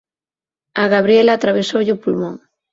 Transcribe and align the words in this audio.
A 0.81 0.83
Gabriel 0.93 1.27
atravesoulle 1.31 1.95
o 1.95 2.01
pulmón. 2.03 2.35